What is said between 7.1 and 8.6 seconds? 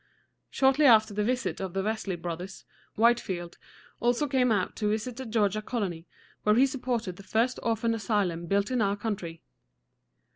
the first orphan asylum